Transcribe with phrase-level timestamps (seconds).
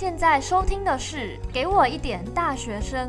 [0.00, 1.16] 现在收听的是
[1.52, 3.08] 《给我一点大学生》，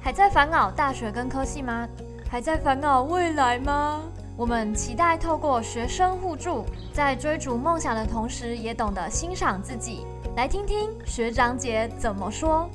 [0.00, 1.86] 还在烦恼大学跟科系吗？
[2.30, 4.02] 还在烦恼未来吗？
[4.38, 6.64] 我们期待透过学生互助，
[6.94, 10.06] 在追逐梦想的同时，也懂得欣赏自己。
[10.34, 12.70] 来听听学长姐怎么说。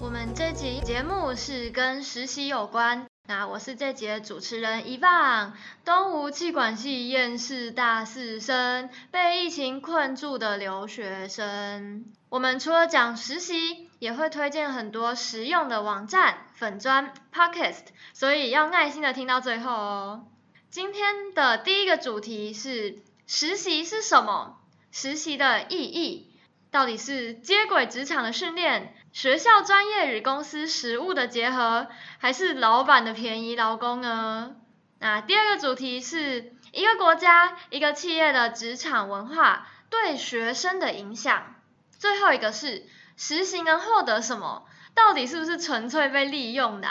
[0.00, 3.06] 我们这集节目是跟实习有关。
[3.28, 5.52] 那我是这节主持人伊棒，
[5.84, 12.04] 东吴气管系厌世大四生，被疫情困住的留学生。
[12.28, 20.28] 我们除了讲实习，也会推荐很多实用的网站、粉砖、podcast，所以要耐心的听到最后哦。
[20.70, 24.60] 今天的第一个主题是实习是什么？
[24.92, 26.30] 实习的意义
[26.70, 28.94] 到底是接轨职场的训练？
[29.16, 31.86] 学校专业与公司实务的结合，
[32.18, 34.56] 还是老板的便宜劳工呢？
[34.98, 41.54] 那第二个主题是一个国家、一个企业的职场文化对学生的影响。
[41.98, 42.84] 最后一个是
[43.16, 44.66] 实习能获得什么？
[44.92, 46.88] 到底是不是纯粹被利用的？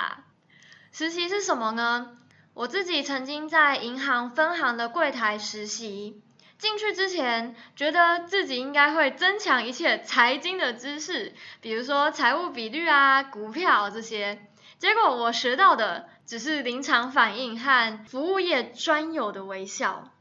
[0.91, 2.17] 实习是什么呢？
[2.55, 6.23] 我自己曾经在银行分行的柜台实习。
[6.57, 14.47] 进去之前，觉得自己应该会增强一切财经的知识，比如说财务比率啊、股票这些。
[14.79, 20.11] 结果我学到的只是临场反应和服务业专有的微笑。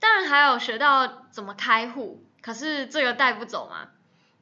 [0.00, 3.88] 当然还有学到怎么开户，可是这个带不走嘛。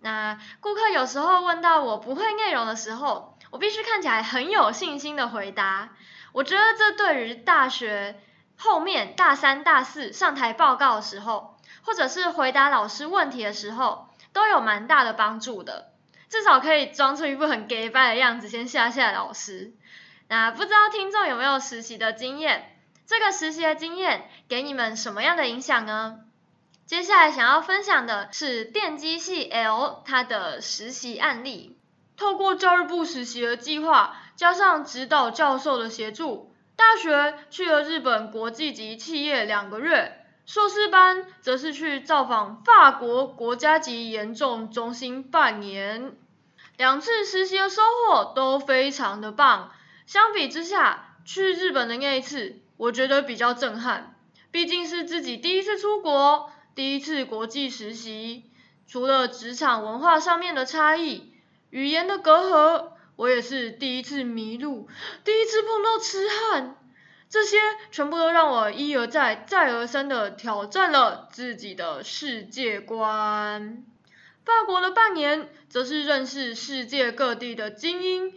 [0.01, 5.91] 那顾客有时候问到我不会内容的时候，我必须看起来很有信心的回答。
[6.33, 8.21] 我觉得这对于大学。
[8.57, 15.93] 后面大三、大四上台报告的时候，或者是回答老师问题的时候，都有蛮大的帮助的。
[16.29, 19.73] 至少可以装出一副很 gay 拜的样子，先吓吓老师。
[20.29, 22.77] 那不知道听众有没有实习的经验？
[23.07, 26.21] 这个实习的经验给你们什么样的影响呢？
[26.87, 31.77] 接下来想要分享的是电机系 L 他的实习案例，
[32.17, 36.52] 透过教育部实习的计划，加上指导教授的协助。
[36.77, 46.17] 大学去了日本国际级企业两个月，硕士班则是去造访法国国家级严重中心半年。
[46.77, 49.73] 两次实习的收获都非常的棒。
[50.07, 54.17] 相比之下，去日本的那一次，我觉得比较震撼。
[54.51, 58.51] 毕竟是自己第一次出国，第一次国际实习，
[58.87, 61.33] 除了职场文化上面的差异，
[61.71, 62.92] 语言的隔阂。
[63.17, 64.89] 我也是第一次迷路，
[65.25, 66.77] 第一次碰到痴汉，
[67.29, 67.59] 这些
[67.91, 73.85] 全部都让我一而再、再而三的挑战了自己的世界观。
[74.45, 78.33] 法国的半年，则是认识世界各地的精英，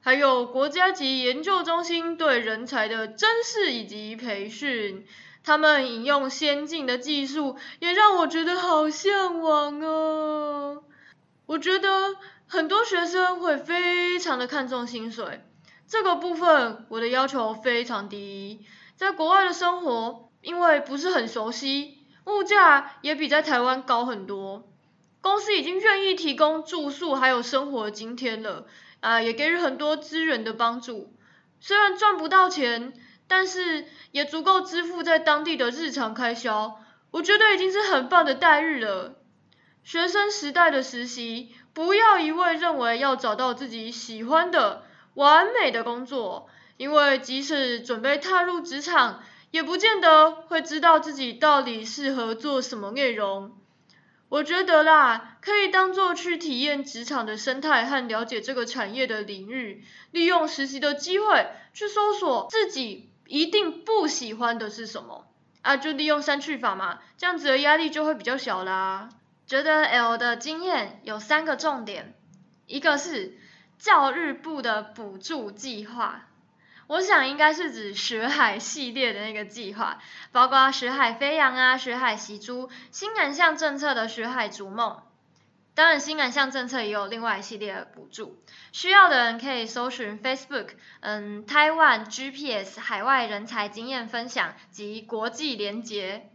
[0.00, 5.06] 还有国家级研究中心对人才的珍视以及培训。
[5.42, 10.84] 他们引用先进的技术，也让我觉得好向往哦。
[11.46, 12.14] 我觉得。
[12.50, 15.44] 很多学生会非常的看重薪水，
[15.86, 18.64] 这个部分我的要求非常低。
[18.96, 24.66] 在国外的生活，因为不是很熟悉，物价也比在台湾高很多。
[25.20, 28.66] 公司已经愿意提供住宿还有生活津贴了，
[29.00, 31.14] 啊，也给予很多资源的帮助。
[31.60, 32.94] 虽然赚不到钱，
[33.26, 36.80] 但是也足够支付在当地的日常开销。
[37.10, 39.16] 我觉得已经是很棒的待遇了。
[39.84, 41.52] 学生时代的实习。
[41.72, 44.84] 不要一味认为要找到自己喜欢的
[45.14, 53.56] 完美的工作，因为即使准备踏入职场，也不见得会知道自己到底适合做什么内容。
[54.28, 65.26] 我觉得啦，可以当做去体验职场的生态和了解这个产业的领域，利用实习的机会去搜索自己一定不喜欢的是什么，
[65.62, 69.08] 啊，就利用删去法嘛，这样子的压力就会比较小啦。
[69.48, 72.14] 觉得 L 的经验有三个重点，
[72.66, 73.38] 一个是
[73.78, 76.26] 教育部的补助计划，
[76.86, 80.00] 我想应该是指学海系列的那个计划，
[80.32, 85.00] 包括学海飞扬啊、学海习珠、新南向政策的学海逐梦。
[85.74, 88.42] 当然，新南向政策也有另外一系列的补助，
[88.72, 96.28] 需要的人可以搜寻 Facebook，嗯，台湾 GPS 海外人才经验分享及国际连结，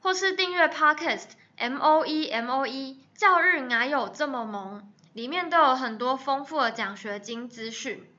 [0.00, 1.24] 或是订阅 Podcast。
[1.62, 4.82] M O E M O E，教育哪有这么萌？
[5.12, 8.12] 里面都有很多丰富的奖学金资讯。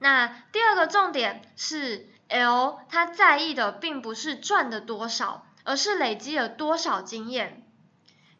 [0.00, 7.62] 那第二个重点是 L，他在意的并不是赚的多少，而是累积了多少经验。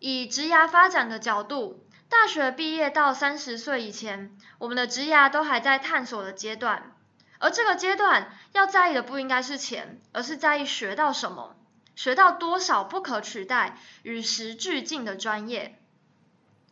[0.00, 6.92] 以职涯发展的角度，大学毕业到三十岁以前，我们的职涯都还在探索的阶段。
[7.38, 11.54] 而这个阶段要在意的不应该是钱，而是在意学到什么。
[11.98, 15.80] 学到多少不可取代、与时俱进的专业。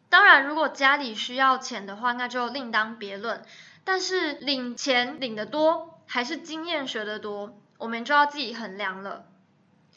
[0.08, 3.44] 当然，如果家里需要钱的话，那就另当别论。
[3.82, 9.24] 但是领钱领得多，还是经验学得多，我们就要自己衡量了。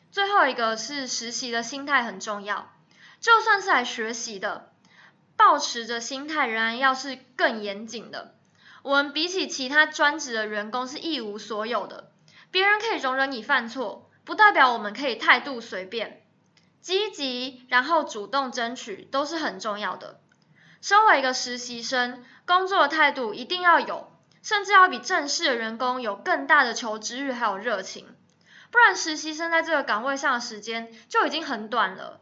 [0.09, 2.73] 最后一个是实习的心态很重要，
[3.19, 4.71] 就算是来学习的，
[5.37, 8.33] 保持着心态仍然要是更严谨的。
[8.81, 12.09] 我们比起其他专职的员工是一无所有的，
[12.49, 16.21] 别人可以容忍你犯错，不代表我们可以态度随便。
[16.81, 20.19] 积极然后主动争取都是很重要的。
[20.81, 24.11] 身为一个实习生，工作的态度一定要有，
[24.43, 28.05] 甚至要比正式的员工有更大的求知欲还有热情。
[28.69, 32.21] 不然实习生在这个岗位上的时间就已经很短了，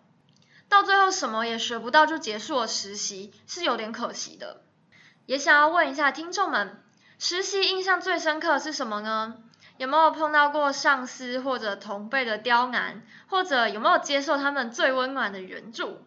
[0.70, 4.64] 到最后什么也学不到就结束了实习，是有点可惜的。
[5.26, 6.82] 也想要问一下听众们，
[7.20, 9.40] 实习印象最深刻是什么呢？
[9.78, 16.04] 有没有碰到过上司或者同辈的刁难，或者有没有接受他们最温暖的援助？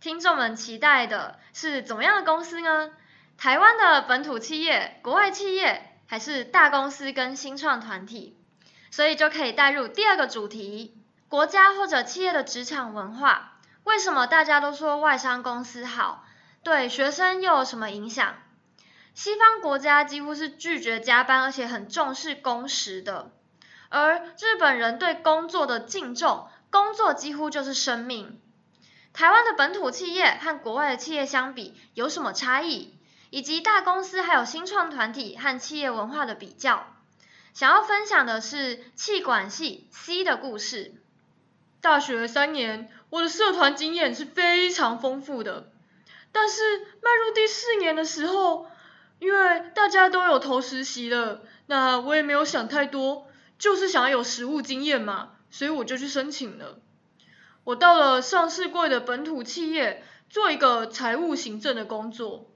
[0.00, 2.90] 听众们期待的是怎么样的公司呢？
[3.38, 8.36] 台湾的本土企业、国外企业，还是大公司跟新创团体？
[8.90, 10.96] 所以就可以带入第二个主题：
[11.28, 13.58] 国家或者企业的职场文化。
[13.84, 16.24] 为什么大家都说外商公司好？
[16.62, 18.34] 对学生又有什么影响？
[19.16, 23.32] 西方国家几乎是拒绝加班，而且很重视工时的。
[23.88, 28.38] 而日本人对工作的敬重，工作几乎就是生命。
[29.14, 32.98] 台湾的本土企业和国外的企业相比，有什么差异？
[33.30, 36.86] 以及大公司还有新创团体和企业文化的比较？
[37.54, 40.94] 想要分享的是气管系 C 的故事。
[41.80, 45.72] 大学三年，我的社团经验是非常丰富的。
[46.32, 48.66] 但是迈入第四年的时候，
[49.18, 53.28] 因为大家都有投实习了，那我也没有想太多，
[53.58, 56.78] 就是想要有实务经验嘛，所以我就去申请了。
[57.64, 62.50] 我到了上市柜的本土企业，做一个财务行政的工作，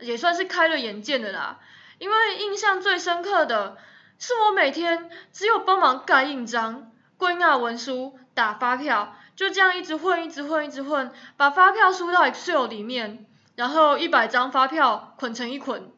[0.00, 1.60] 也算是开了眼界的啦。
[1.98, 3.76] 因为印象最深刻的。
[4.16, 13.26] 是我每天只有帮忙盖印章、归纳文书、打发票，就这样一直混、一直混、一直混，把发票输到 Excel 里面，
[13.56, 15.90] 然后一百张发票捆成一捆。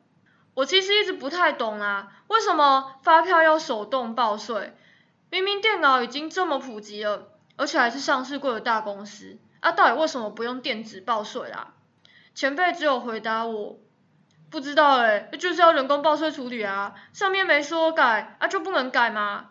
[0.57, 4.75] 我其实一直不太懂啊，为什么发票要手动报税？
[5.29, 11.75] 明明电脑已经这么普及了，而且还是上市过的大公司，啊，到底为什么不用电子报税啦？
[12.35, 13.77] 前辈只有回答我。
[14.49, 19.51] 不知道哎，就是要人工报税处理啊，上面没说改，啊就不能改吗？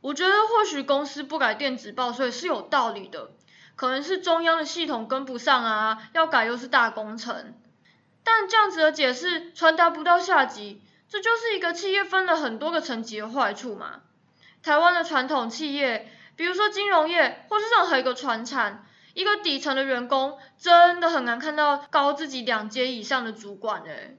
[0.00, 3.30] 我觉得或许公司不改电子报税是有道理的，
[3.76, 7.54] 可能是中央的系统跟不上啊，要改又是大工程。
[8.24, 14.00] 但这样子的解释传达不到下级，这就是一个企业分了很多个层级的坏处嘛。
[14.62, 24.14] 台湾的传统企业，比如说金融业或是任何一个传产，一个底层的员工真的很难看到高自己两阶以上的主管哎。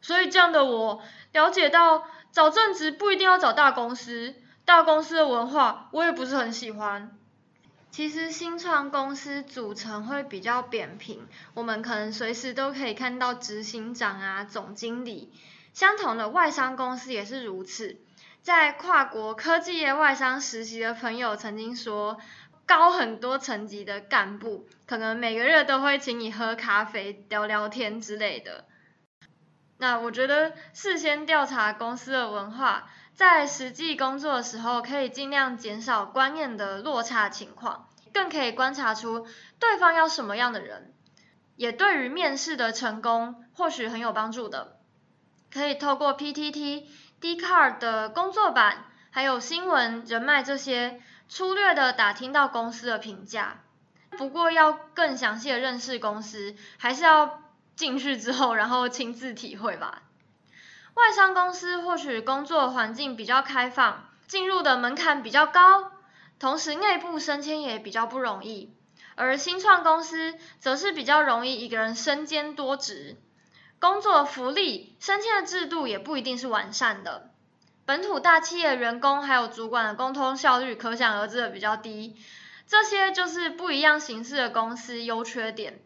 [0.00, 1.02] 所以这样的我
[1.32, 4.34] 了解到，找正职不一定要找大公司，
[4.64, 7.17] 大公司的文化我也不是很喜欢。
[7.90, 15.32] 其实新创公司组成会比较扁平，我们可能随时都可以看到执行长啊、总经理。
[15.72, 18.00] 相同的外商公司也是如此，
[18.42, 22.18] 在跨国科技业外商实习的朋友曾经说，
[22.66, 28.64] 高很多层级的干部，可能每个月都会请你喝咖啡、聊聊天之类的。
[29.78, 39.26] 那我觉得事先调查公司的文化，在实际工作的时候，可以尽量减少观念的落差情况，更可以观察出
[39.58, 40.92] 对方要什么样的人，
[41.56, 44.78] 也对于面试的成功或许很有帮助的。
[45.52, 46.84] 可以透过 PTT、
[47.20, 53.60] Dcard 的工作版，还有新闻、人脉这些，粗略的打听到公司的评价。
[54.10, 57.40] 不过要更详细的认识公司，还是要。
[57.78, 60.02] 进去之后，然后亲自体会吧。
[60.94, 65.92] 外商公司或许工作环境比较开放，进入的门槛比较高，
[66.38, 68.72] 同时内部升迁也比较不容易。
[69.14, 73.16] 而新创公司则是比较容易一个人身兼多职，
[73.80, 77.30] 工作福利、升迁的制度也不一定是完善的。
[77.84, 82.14] 本土大企业员工还有主管的沟通效率可想而知的比较低，
[82.66, 85.80] 这些就是不一样形式的公司优缺点。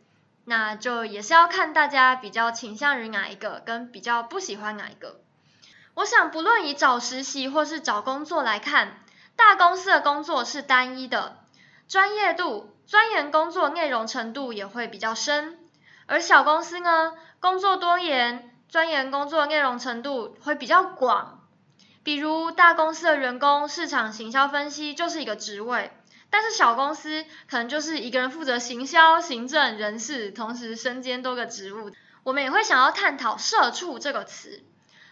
[0.45, 5.21] 那就也是要看大家比较倾向于哪一个，跟比较不喜欢哪一个。
[5.95, 9.02] 我想不论以找实习或是找工作来看，
[9.45, 11.37] 大公司的工作是单一的，
[11.89, 15.57] 专业度、钻研工作内容程度也会比较深；
[16.07, 21.41] 而小公司呢，工作多元，钻研工作内容程度会比较广。
[22.05, 25.91] 比如大公司的员工市场行销分析就是一个职位。
[26.31, 31.91] 但是小公司可能就是一个人负责行销、行政、人事，同时身兼多个职务。
[32.23, 34.63] 我们也会想要探讨“社畜”这个词。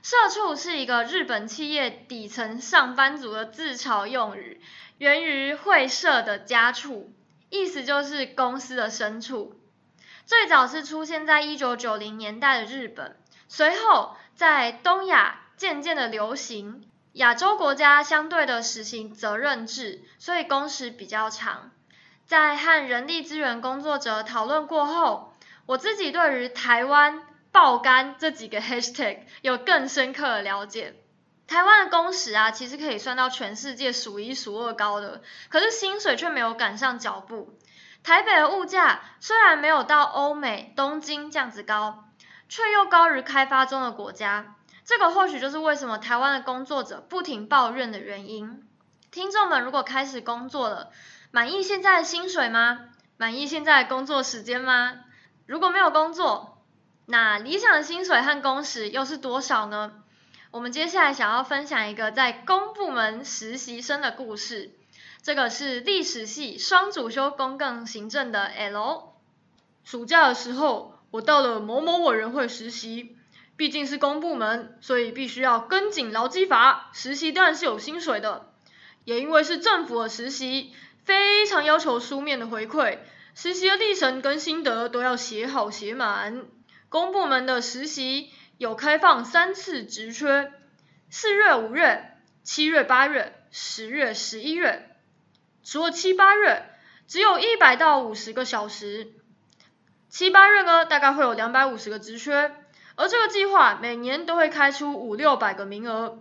[0.02, 4.60] 社畜是一个日本企业底层上班族的自嘲用语，
[4.98, 7.12] 源于会社的家畜，
[7.50, 9.60] 意思就是公司的牲畜。
[10.24, 13.16] 最早是出现在一九九零年代的日本，
[13.48, 16.84] 随后在东亚渐渐的流行。
[17.14, 21.72] 亚洲国家相对的实行责任制，所以工时比较长。
[22.24, 25.34] 在和人力资源工作者讨论过后，
[25.66, 30.94] 我自己对于台湾爆肝这几个 hashtag 有更深刻的了解。
[31.46, 37.58] 台湾的工时啊，其实可以算到全世界数一数二高的，可是薪水却没有赶上脚步。
[38.02, 42.04] 台北的物价虽然没有到欧美东京这样子高，
[42.48, 44.54] 却又高于开发中的国家。
[44.84, 48.66] 这个或许就是为什么台湾的工作者不停抱怨的原因。
[49.10, 50.90] 听众们如果开始工作了，
[51.32, 52.86] 满意现在的薪水吗？
[53.16, 55.00] 满意现在的工作时间吗？
[55.46, 56.59] 如果没有工作，
[57.10, 59.92] 那理想的薪水和工时又是多少呢？
[60.52, 64.70] 我们接下来想要分享一个在公部门实习生的故事。
[65.20, 69.12] 这个是历史系双主修公共行政的 L。
[69.82, 73.16] 暑假的时候，我到了某某委员会实习。
[73.56, 76.90] 毕竟是公部门，所以必须要跟紧劳基法。
[76.94, 78.46] 实习当然是有薪水的，
[79.04, 80.72] 也因为是政府的实习，
[81.04, 82.98] 非常要求书面的回馈，
[83.34, 86.44] 实习的历程跟心得都要写好写满。
[86.90, 90.52] 公部门的实习有开放三次职缺，
[91.08, 94.96] 四月、五月、七月、八月、十月、十一月。
[95.62, 96.64] 除了七八月，
[97.06, 99.12] 只有一百到五十个小时。
[100.08, 102.52] 七八月呢，大概会有两百五十个职缺。
[102.96, 106.18] 而这个计划每年都会开出五六百个名额，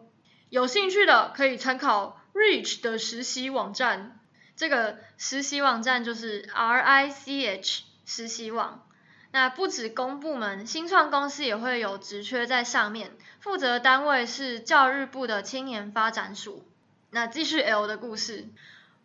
[0.49, 4.19] 有兴趣的可以参考 Reach 的实习网站。
[4.55, 8.85] 这个实习网站就是 R I C H 实习网。
[9.31, 16.63] 那不止公部门，新创公司也会有职缺在上面，负责单位是教育部的青年发展署。
[17.11, 18.47] 那继续 L 的故事，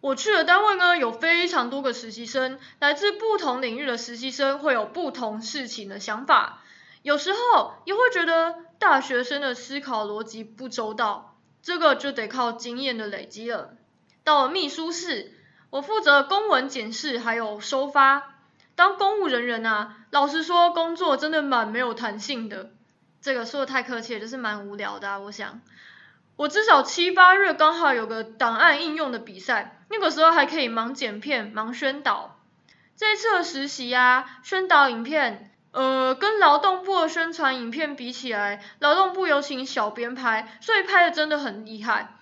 [0.00, 6.62] 我去的单位呢有非常多个实习生，来自不同领域的实习生会有不同事情的想法。
[7.02, 13.74] 有时候也会觉得大学生的思考逻辑不周到，这个就得靠经验的累积了。
[14.22, 15.32] 到了秘书室，
[15.68, 18.33] 我负责公文检视还有收发。
[18.76, 22.70] 当公务人员啊，老实说，工作真的蛮没有弹性的。
[23.20, 25.18] 这个说的太客气，就是蛮无聊的啊。
[25.18, 25.60] 我想，
[26.36, 32.38] 我至少七八月刚好有个档案应用的比赛，那个时候还可以忙剪片、忙宣导。
[32.96, 35.50] 这次的实习啊，宣导影片。
[35.72, 42.14] 呃，跟劳动部的宣传影片比起来，劳动部有请小编拍，所以拍的真的很厉害。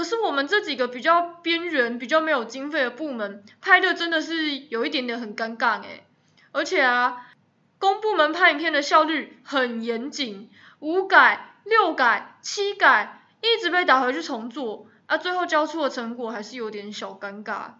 [0.00, 6.06] 可是我们这几个比较边缘、比较没有经费的部门，拍的真的是有一点点很尴尬诶。
[6.52, 7.26] 而且啊，
[7.78, 17.72] 公部门拍影片的效率很严谨，五改、六改、七改，一直被打回去重做，啊，最后交出的成果还是有点小尴尬。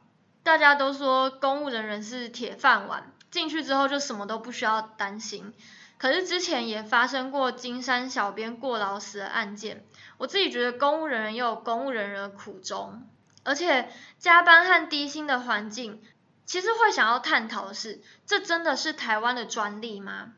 [0.43, 3.15] 大家都说公务人员是铁饭碗。
[3.31, 5.55] 进去之后就什么都不需要担心，
[6.01, 9.85] 可是之前也发生过金山小编过劳死的案件，
[10.17, 13.07] 我自己觉得公务人员也有公务人员的苦衷，
[13.45, 16.01] 而且加班和低薪的环境，
[16.47, 20.33] 其实会想要探讨的是，这真的是台湾的专利吗？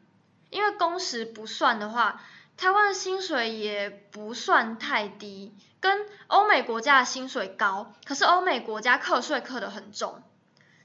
[0.50, 2.21] 因为工时不算的话，
[2.57, 10.25] 台湾的薪水也不算太低，跟欧美国家的薪水高，可是欧美国家课税课得很重。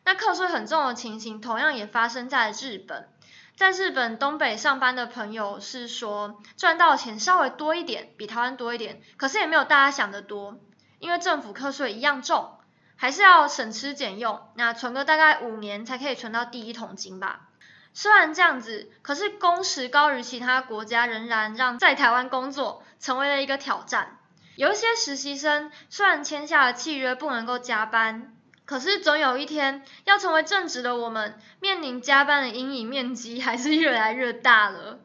[0.06, 3.10] 那课税很重的情形，同样也发生在日本。
[3.58, 10.60] 在日本东北上班的朋友是说，赚到钱稍微多一点，比台湾多一点，可是也没有大家想的多，
[11.00, 12.60] 因为政府课税一样重，
[12.98, 14.40] 还是要省吃俭用。
[14.54, 17.48] 那存个大概五年才可以存到第一桶金吧。
[17.96, 24.20] 虽然这样子，可是工时高于其他国家，仍然让在台湾工作成为了一个挑战。
[24.56, 28.37] 有一些实习生虽然签下了契约，不能够加班。
[28.68, 35.00] 可是总有一天，要成为正直的我们，面临加班的阴影面积还是越来越大了。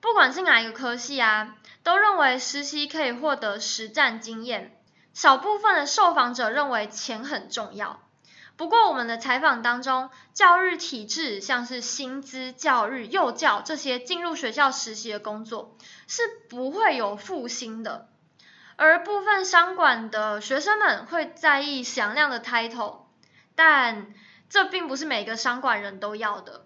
[0.00, 1.54] 不管是哪一个科系啊，
[1.84, 4.76] 都认为实习可以获得实战经验。
[5.12, 8.00] 少部分的受访者认为钱很重要。
[8.56, 15.76] 不过我们的采访当中，教育体制像是薪资、教育、幼教这些进入学校实习的工作，
[16.08, 18.08] 是不会有复薪的。
[18.74, 23.03] 而部分商管的学生们会在意响亮的 title。
[23.54, 24.06] 但
[24.48, 26.64] 这并不是每个商管人都要的。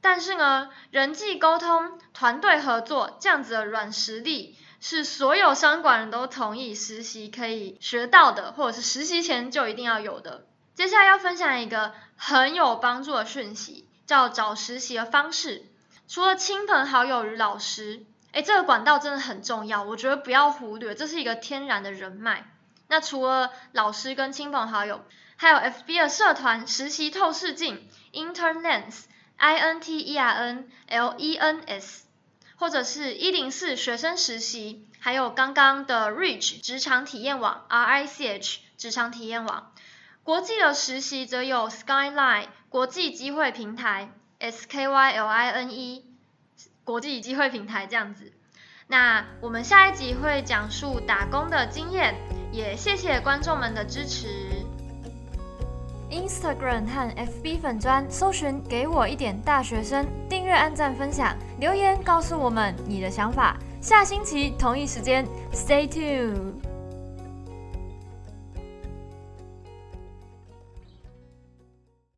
[0.00, 10.46] 但是呢，人际沟通、团队合作这样子的软实力，是所有商管人都同意实习可以学到的，或者是实习前就一定要有的。
[10.74, 15.64] 接下来要分享一个很有帮助的讯息，叫找实习的方式。
[16.06, 22.48] 除了亲朋好友与老师，诶，这个管道真的很重要，我觉得不要忽略，这是一个天然的人脉。
[22.86, 25.04] 那除了老师跟亲朋好友，
[25.36, 32.04] 还有 FB 的社团实习透视镜 （Internlens），I N T E R N L E N S，
[32.56, 39.72] 或者是一零四学生实习，还有刚刚的 Reach 职场体验网 （R I C H） 职场体验网。
[40.22, 46.04] 国际的实习则有 Skyline 国际机会平台 S K Y L I N E
[46.82, 48.32] 国际机会平台这样子。
[48.88, 52.14] 那我们下一集会讲述打工的经验，
[52.52, 54.55] 也谢谢观众们的支持。
[56.10, 63.56] Instagram 和 FB 粉砖搜寻给我一点大学生，订阅、按赞、分享、留言告诉我们你的想法。
[63.80, 66.55] 下星期同一时间，Stay tuned。